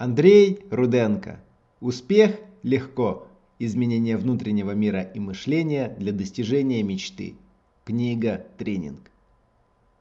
[0.00, 1.40] Андрей Руденко.
[1.82, 3.28] Успех легко.
[3.58, 7.34] Изменение внутреннего мира и мышления для достижения мечты.
[7.84, 9.10] Книга «Тренинг».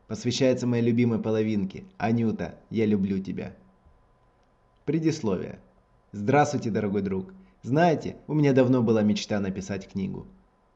[0.07, 1.84] Посвящается моей любимой половинке.
[1.98, 3.54] Анюта, я люблю тебя.
[4.86, 5.60] Предисловие.
[6.14, 7.34] Здравствуйте, дорогой друг.
[7.61, 10.28] Знаете, у меня давно была мечта написать книгу.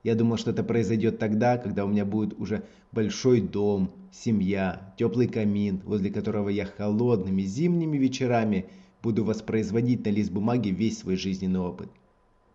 [0.04, 5.30] Я думал, что это произойдет тогда, когда у меня будет уже большой дом, семья, теплый
[5.30, 8.66] камин, возле которого я холодными зимними вечерами–
[9.04, 11.90] буду воспроизводить на лист бумаги весь свой жизненный опыт.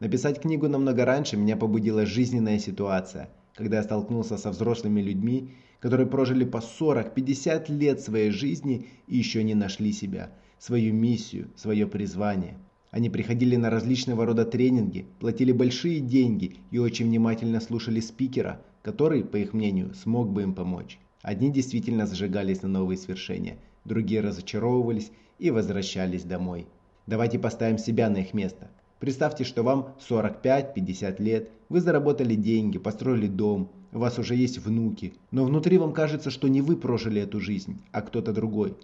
[0.01, 6.07] Написать книгу намного раньше меня побудила жизненная ситуация, когда я столкнулся со взрослыми людьми, которые
[6.07, 12.57] прожили по 40-50 лет своей жизни и еще не нашли себя, свою миссию, свое призвание.
[12.91, 19.23] Они приходили на различного рода тренинги, платили большие деньги и очень внимательно слушали спикера, который,
[19.23, 20.99] по их мнению, смог бы им помочь.
[21.23, 26.67] Одни действительно зажигались на новые свершения, другие разочаровывались и возвращались домой.
[27.07, 28.71] Давайте поставим себя на их место.
[29.01, 35.15] Представьте, что вам 45-50 лет, вы заработали деньги, построили дом, у вас уже есть внуки,
[35.31, 38.77] но внутри вам кажется, что не вы прожили эту жизнь, а кто-то другой.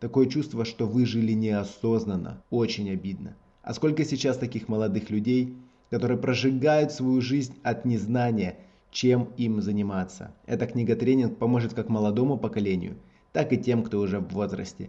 [0.00, 3.36] Такое чувство, что вы жили неосознанно, очень обидно.
[3.62, 5.56] А сколько сейчас таких молодых людей,
[5.90, 8.56] которые прожигают свою жизнь от незнания,
[8.96, 10.32] чем им заниматься.
[10.46, 12.96] Эта книга-тренинг поможет как молодому поколению,
[13.30, 14.88] так и тем, кто уже в возрасте.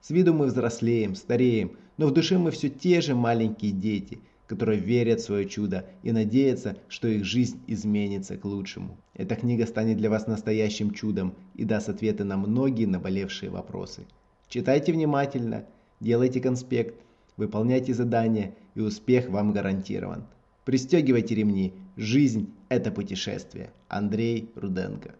[0.00, 4.78] С виду мы взрослеем, стареем, но в душе мы все те же маленькие дети, которые
[4.78, 8.96] верят в свое чудо и надеются, что их жизнь изменится к лучшему.
[9.14, 14.06] Эта книга станет для вас настоящим чудом и даст ответы на многие наболевшие вопросы.
[14.48, 15.64] Читайте внимательно,
[15.98, 16.94] делайте конспект,
[17.36, 20.28] выполняйте задания, и успех вам гарантирован.
[20.68, 23.70] Пристегивайте ремни, жизнь– это путешествие.
[23.88, 25.14] Андрей Руденко.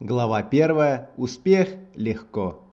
[0.00, 1.08] Глава 1.
[1.18, 2.64] Успех легко.